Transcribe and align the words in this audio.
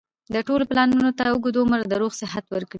د 0.33 0.35
ټولو 0.47 0.63
پلانونو 0.69 1.09
ته 1.17 1.23
اوږد 1.31 1.55
عمر 1.61 1.79
د 1.87 1.93
روغ 2.01 2.11
صحت 2.21 2.45
ورکړي 2.49 2.69